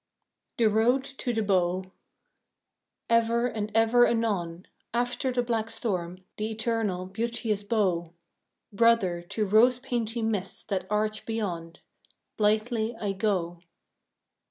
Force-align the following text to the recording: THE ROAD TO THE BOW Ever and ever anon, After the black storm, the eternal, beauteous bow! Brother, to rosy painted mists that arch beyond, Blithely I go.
THE 0.57 0.65
ROAD 0.65 1.03
TO 1.03 1.31
THE 1.31 1.43
BOW 1.43 1.91
Ever 3.07 3.45
and 3.45 3.71
ever 3.75 4.07
anon, 4.07 4.65
After 4.95 5.31
the 5.31 5.43
black 5.43 5.69
storm, 5.69 6.23
the 6.37 6.49
eternal, 6.49 7.05
beauteous 7.05 7.61
bow! 7.61 8.11
Brother, 8.73 9.21
to 9.21 9.45
rosy 9.45 9.79
painted 9.79 10.23
mists 10.25 10.63
that 10.63 10.87
arch 10.89 11.27
beyond, 11.27 11.81
Blithely 12.35 12.95
I 12.95 13.11
go. 13.13 13.59